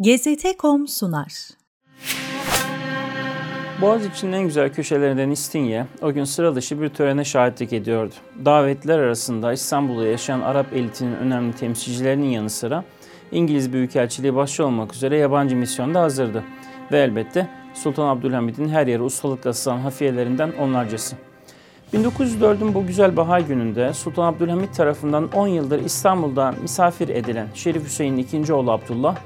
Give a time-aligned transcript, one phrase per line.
[0.00, 1.32] GZT.com sunar.
[3.80, 8.14] Boğaz için en güzel köşelerinden İstinye, o gün sıra dışı bir törene şahitlik ediyordu.
[8.44, 12.84] Davetliler arasında İstanbul'da yaşayan Arap elitinin önemli temsilcilerinin yanı sıra
[13.32, 16.44] İngiliz Büyükelçiliği başta olmak üzere yabancı misyon da hazırdı.
[16.92, 21.16] Ve elbette Sultan Abdülhamid'in her yere ustalıkla sızan hafiyelerinden onlarcası.
[21.94, 28.16] 1904'ün bu güzel bahar gününde Sultan Abdülhamit tarafından 10 yıldır İstanbul'da misafir edilen Şerif Hüseyin'in
[28.16, 29.16] ikinci oğlu Abdullah,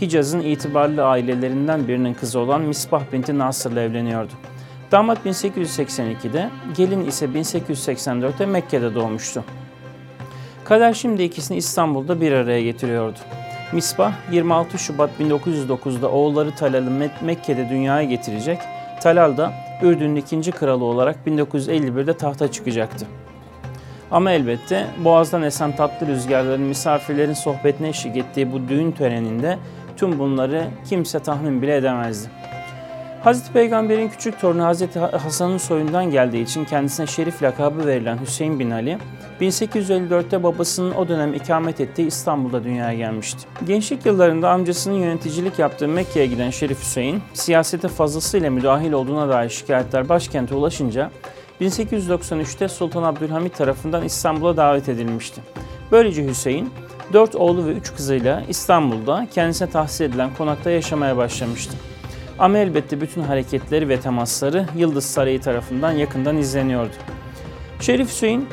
[0.00, 4.32] Hicaz'ın itibarlı ailelerinden birinin kızı olan Misbah binti Nasır'la evleniyordu.
[4.92, 9.44] Damat 1882'de, gelin ise 1884'te Mekke'de doğmuştu.
[10.64, 13.18] Kader şimdi ikisini İstanbul'da bir araya getiriyordu.
[13.72, 18.58] Misbah 26 Şubat 1909'da oğulları Talal'ı Mekke'de dünyaya getirecek,
[19.04, 23.06] Talal da Ürdün'ün ikinci kralı olarak 1951'de tahta çıkacaktı.
[24.10, 29.58] Ama elbette boğazdan esen tatlı rüzgarların misafirlerin sohbetine eşlik ettiği bu düğün töreninde
[29.96, 32.28] tüm bunları kimse tahmin bile edemezdi.
[33.24, 38.70] Hazreti Peygamber'in küçük torunu Hazreti Hasan'ın soyundan geldiği için kendisine şerif lakabı verilen Hüseyin bin
[38.70, 38.98] Ali,
[39.40, 43.40] 1854'te babasının o dönem ikamet ettiği İstanbul'da dünyaya gelmişti.
[43.66, 50.08] Gençlik yıllarında amcasının yöneticilik yaptığı Mekke'ye giden Şerif Hüseyin, siyasete fazlasıyla müdahil olduğuna dair şikayetler
[50.08, 51.10] başkente ulaşınca
[51.60, 55.40] 1893'te Sultan Abdülhamit tarafından İstanbul'a davet edilmişti.
[55.92, 56.70] Böylece Hüseyin,
[57.12, 61.76] 4 oğlu ve 3 kızıyla İstanbul'da kendisine tahsis edilen konakta yaşamaya başlamıştı.
[62.38, 66.92] Ama elbette bütün hareketleri ve temasları Yıldız Sarayı tarafından yakından izleniyordu.
[67.80, 68.48] Şerif Hüseyin,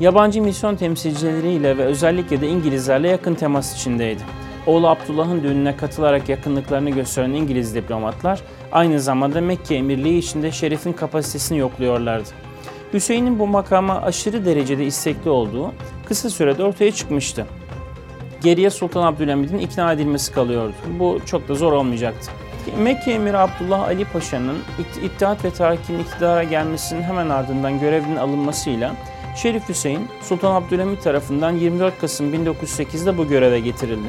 [0.00, 4.22] yabancı misyon temsilcileriyle ve özellikle de İngilizlerle yakın temas içindeydi.
[4.66, 8.40] Oğlu Abdullah'ın düğününe katılarak yakınlıklarını gösteren İngiliz diplomatlar
[8.72, 12.28] aynı zamanda Mekke emirliği içinde Şerif'in kapasitesini yokluyorlardı.
[12.92, 15.72] Hüseyin'in bu makama aşırı derecede istekli olduğu
[16.04, 17.46] kısa sürede ortaya çıkmıştı.
[18.42, 20.74] Geriye Sultan Abdülhamid'in ikna edilmesi kalıyordu.
[20.98, 22.30] Bu çok da zor olmayacaktı.
[22.78, 24.58] Mekke Emiri Abdullah Ali Paşa'nın
[25.04, 28.94] İttihat ve Tarik'in iktidara gelmesinin hemen ardından görevinin alınmasıyla
[29.36, 34.08] Şerif Hüseyin, Sultan Abdülhamit tarafından 24 Kasım 1908'de bu göreve getirildi.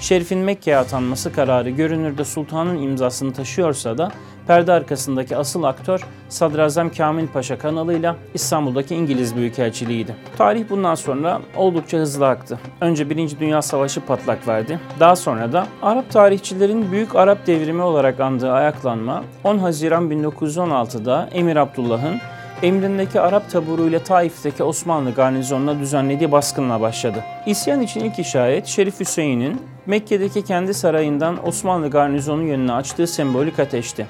[0.00, 4.10] Şerif'in Mekke'ye atanması kararı görünürde sultanın imzasını taşıyorsa da
[4.46, 10.16] perde arkasındaki asıl aktör Sadrazam Kamil Paşa kanalıyla İstanbul'daki İngiliz Büyükelçiliğiydi.
[10.38, 12.58] Tarih bundan sonra oldukça hızlı aktı.
[12.80, 14.80] Önce Birinci Dünya Savaşı patlak verdi.
[15.00, 21.56] Daha sonra da Arap tarihçilerin Büyük Arap Devrimi olarak andığı ayaklanma 10 Haziran 1916'da Emir
[21.56, 22.18] Abdullah'ın
[22.62, 27.24] emrindeki Arap taburuyla Taif'teki Osmanlı garnizonuna düzenlediği baskınla başladı.
[27.46, 34.06] İsyan için ilk işaret Şerif Hüseyin'in Mekke'deki kendi sarayından Osmanlı garnizonu yönüne açtığı sembolik ateşti.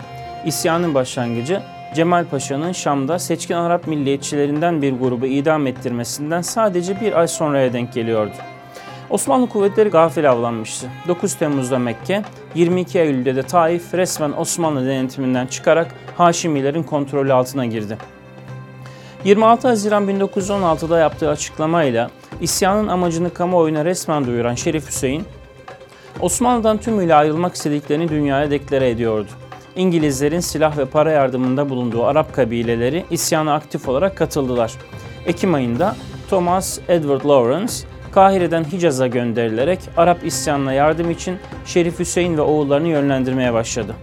[0.47, 1.63] İsyanın başlangıcı
[1.95, 7.93] Cemal Paşa'nın Şam'da seçkin Arap milliyetçilerinden bir grubu idam ettirmesinden sadece bir ay sonraya denk
[7.93, 8.35] geliyordu.
[9.11, 10.87] Osmanlı kuvvetleri gafil avlanmıştı.
[11.09, 12.23] 9 Temmuz'da Mekke,
[12.55, 17.99] 22 Eylül'de de Taif resmen Osmanlı denetiminden çıkarak Haşimilerin kontrolü altına girdi.
[19.25, 25.25] 26 Haziran 1916'da yaptığı açıklamayla isyanın amacını kamuoyuna resmen duyuran Şerif Hüseyin,
[26.21, 29.29] Osmanlı'dan tümüyle ayrılmak istediklerini dünyaya deklare ediyordu.
[29.77, 34.73] İngilizlerin silah ve para yardımında bulunduğu Arap kabileleri isyana aktif olarak katıldılar.
[35.27, 35.97] Ekim ayında
[36.31, 37.73] Thomas Edward Lawrence,
[38.13, 41.37] Kahire'den Hicaz'a gönderilerek Arap isyanına yardım için
[41.67, 43.95] Şerif Hüseyin ve oğullarını yönlendirmeye başladı.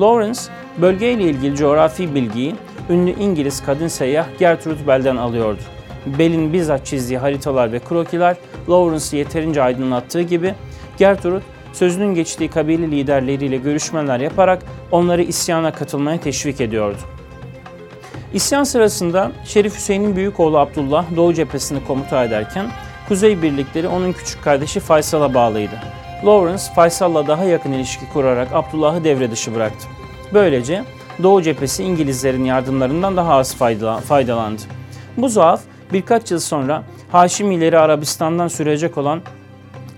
[0.00, 0.40] Lawrence,
[0.80, 2.54] bölgeyle ilgili coğrafi bilgiyi
[2.90, 5.60] ünlü İngiliz kadın seyyah Gertrude Bell'den alıyordu.
[6.06, 8.36] Bell'in bizzat çizdiği haritalar ve krokiler
[8.70, 10.54] Lawrence'ı yeterince aydınlattığı gibi
[10.98, 11.40] Gertrude
[11.72, 16.98] sözünün geçtiği kabile liderleriyle görüşmeler yaparak onları isyana katılmaya teşvik ediyordu.
[18.34, 22.66] İsyan sırasında Şerif Hüseyin'in büyük oğlu Abdullah Doğu cephesini komuta ederken
[23.08, 25.74] Kuzey birlikleri onun küçük kardeşi Faysal'a bağlıydı.
[26.26, 29.88] Lawrence, Faysal'la daha yakın ilişki kurarak Abdullah'ı devre dışı bıraktı.
[30.34, 30.84] Böylece
[31.22, 33.56] Doğu cephesi İngilizlerin yardımlarından daha az
[34.08, 34.62] faydalandı.
[35.16, 35.60] Bu zaaf
[35.92, 39.20] birkaç yıl sonra Haşimileri Arabistan'dan sürecek olan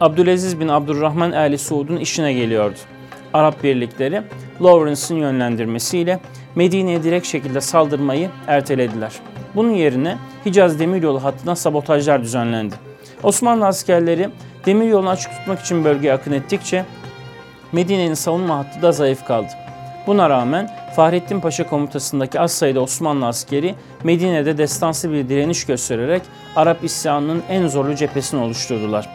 [0.01, 2.77] Abdülaziz bin Abdurrahman Ali Suud'un işine geliyordu.
[3.35, 4.23] Arap birlikleri
[4.63, 6.21] Lawrence'ın yönlendirmesiyle
[6.55, 9.13] Medine'ye direkt şekilde saldırmayı ertelediler.
[9.55, 10.17] Bunun yerine
[10.47, 12.75] Hicaz Demiryolu hattına sabotajlar düzenlendi.
[13.23, 14.29] Osmanlı askerleri
[14.67, 16.85] demiryolunu açık tutmak için bölgeye akın ettikçe
[17.73, 19.49] Medine'nin savunma hattı da zayıf kaldı.
[20.07, 26.23] Buna rağmen Fahrettin Paşa komutasındaki az sayıda Osmanlı askeri Medine'de destansı bir direniş göstererek
[26.57, 29.09] Arap isyanının en zorlu cephesini oluşturdular.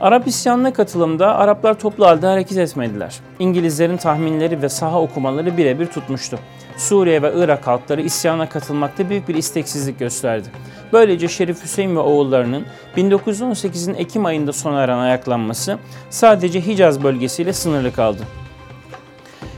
[0.00, 3.14] Arap isyanına katılımda Araplar toplu halde hareket etmediler.
[3.38, 6.38] İngilizlerin tahminleri ve saha okumaları birebir tutmuştu.
[6.76, 10.48] Suriye ve Irak halkları isyana katılmakta büyük bir isteksizlik gösterdi.
[10.92, 12.64] Böylece Şerif Hüseyin ve oğullarının
[12.96, 15.78] 1918'in Ekim ayında sona eren ayaklanması
[16.10, 18.22] sadece Hicaz bölgesiyle sınırlı kaldı.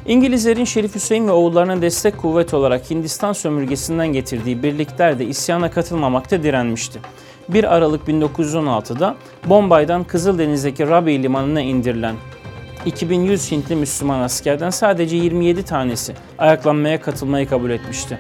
[0.06, 6.43] İngilizlerin Şerif Hüseyin ve oğullarına destek kuvvet olarak Hindistan sömürgesinden getirdiği birlikler de isyana katılmamakta
[6.43, 7.00] direnmişti.
[7.49, 9.17] 1 Aralık 1916'da
[9.47, 12.14] Bombay'dan Kızıldeniz'deki Rabi limanına indirilen
[12.87, 18.19] 2100 Hintli Müslüman askerden sadece 27 tanesi ayaklanmaya katılmayı kabul etmişti.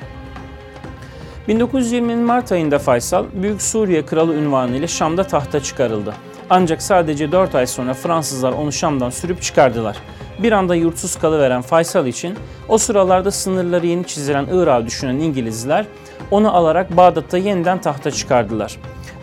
[1.48, 6.14] 1920'nin Mart ayında Faysal, Büyük Suriye Kralı unvanı ile Şam'da tahta çıkarıldı.
[6.50, 9.96] Ancak sadece 4 ay sonra Fransızlar onu Şam'dan sürüp çıkardılar.
[10.38, 12.34] Bir anda yurtsuz kalıveren Faysal için
[12.68, 15.86] o sıralarda sınırları yeni çizilen Irak'ı düşünen İngilizler
[16.30, 18.76] onu alarak Bağdat'ta yeniden tahta çıkardılar.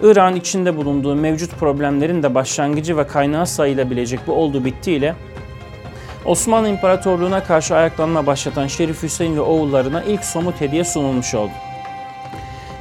[0.04, 5.16] Irak'ın içinde bulunduğu mevcut problemlerin de başlangıcı ve kaynağı sayılabilecek bu oldu bittiyle
[6.26, 11.52] Osmanlı İmparatorluğu'na karşı ayaklanma başlatan Şerif Hüseyin ve oğullarına ilk somut hediye sunulmuş oldu.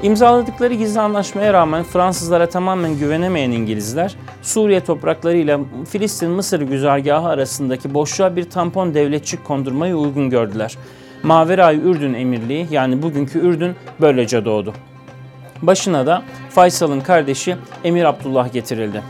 [0.02, 5.58] İmzaladıkları gizli anlaşmaya rağmen Fransızlara tamamen güvenemeyen İngilizler, Suriye toprakları ile
[5.90, 10.76] Filistin-Mısır güzergahı arasındaki boşluğa bir tampon devletçik kondurmayı uygun gördüler.
[11.22, 14.75] Maveray Ürdün Emirliği yani bugünkü Ürdün böylece doğdu.
[15.62, 19.02] Başına da Faysal'ın kardeşi Emir Abdullah getirildi.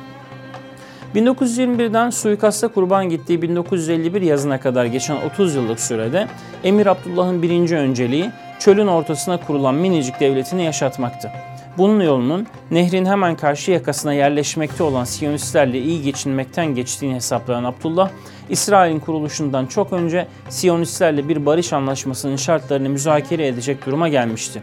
[1.15, 6.29] 1921'den suikasta kurban gittiği 1951 yazına kadar geçen 30 yıllık sürede
[6.65, 8.31] Emir Abdullah'ın birinci önceliği
[8.65, 11.31] çölün ortasına kurulan minicik devletini yaşatmaktı.
[11.79, 18.11] Bunun yolunun nehrin hemen karşı yakasına yerleşmekte olan Siyonistlerle iyi geçinmekten geçtiğini hesaplayan Abdullah,
[18.51, 24.63] İsrail'in kuruluşundan çok önce Siyonistlerle bir barış anlaşmasının şartlarını müzakere edecek duruma gelmişti.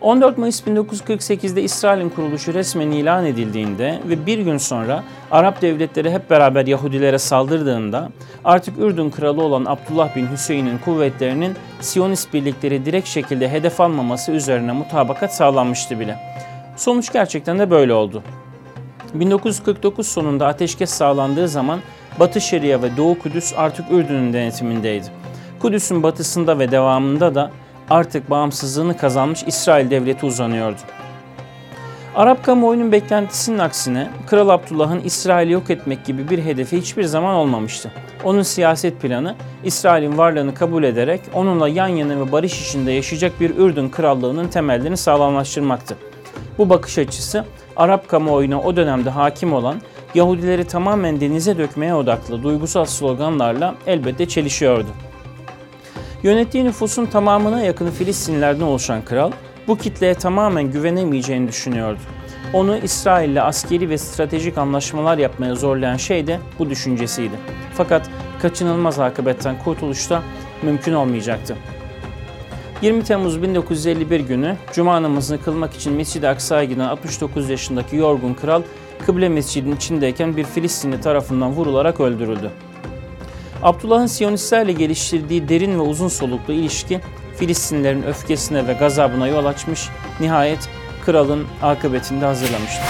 [0.00, 6.30] 14 Mayıs 1948'de İsrail'in kuruluşu resmen ilan edildiğinde ve bir gün sonra Arap devletleri hep
[6.30, 8.10] beraber Yahudilere saldırdığında
[8.44, 14.72] artık Ürdün kralı olan Abdullah bin Hüseyin'in kuvvetlerinin Siyonist birlikleri direkt şekilde hedef almaması üzerine
[14.72, 16.18] mutabakat sağlanmıştı bile.
[16.76, 18.22] Sonuç gerçekten de böyle oldu.
[19.14, 21.80] 1949 sonunda ateşkes sağlandığı zaman
[22.20, 25.06] Batı Şeria ve Doğu Kudüs artık Ürdün'ün denetimindeydi.
[25.60, 27.50] Kudüs'ün batısında ve devamında da
[27.90, 30.80] artık bağımsızlığını kazanmış İsrail devleti uzanıyordu.
[32.14, 37.92] Arap kamuoyunun beklentisinin aksine Kral Abdullah'ın İsrail'i yok etmek gibi bir hedefi hiçbir zaman olmamıştı.
[38.24, 43.56] Onun siyaset planı İsrail'in varlığını kabul ederek onunla yan yana ve barış içinde yaşayacak bir
[43.56, 45.96] Ürdün krallığının temellerini sağlamlaştırmaktı.
[46.58, 47.44] Bu bakış açısı
[47.76, 49.76] Arap kamuoyuna o dönemde hakim olan
[50.14, 54.88] Yahudileri tamamen denize dökmeye odaklı duygusal sloganlarla elbette çelişiyordu.
[56.22, 59.32] Yönettiği nüfusun tamamına yakını Filistinlilerden oluşan kral
[59.68, 62.00] bu kitleye tamamen güvenemeyeceğini düşünüyordu.
[62.52, 67.34] Onu İsrail ile askeri ve stratejik anlaşmalar yapmaya zorlayan şey de bu düşüncesiydi.
[67.74, 68.10] Fakat
[68.42, 70.22] kaçınılmaz akıbetten kurtuluş da
[70.62, 71.56] mümkün olmayacaktı.
[72.82, 78.62] 20 Temmuz 1951 günü Cuma namazını kılmak için Mescid-i Aksa'ya giden 69 yaşındaki yorgun kral
[79.06, 82.50] Kıble Mescidinin içindeyken bir Filistinli tarafından vurularak öldürüldü.
[83.62, 87.00] Abdullah'ın Siyonistlerle geliştirdiği derin ve uzun soluklu ilişki
[87.36, 89.88] Filistinlerin öfkesine ve gazabına yol açmış,
[90.20, 90.68] nihayet
[91.04, 92.84] kralın akıbetinde hazırlamıştır.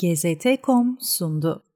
[0.00, 1.67] GZT.com sundu.